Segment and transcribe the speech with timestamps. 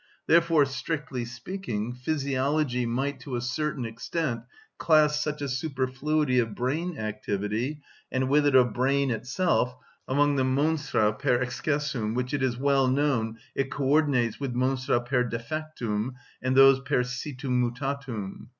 [0.25, 4.41] Therefore, strictly speaking, physiology might to a certain extent
[4.79, 9.75] class such a superfluity of brain activity, and with it of brain itself,
[10.07, 15.23] among the monstra per excessum, which, it is well known, it co‐ordinates with monstra per
[15.23, 18.47] defectum and those per situm mutatum.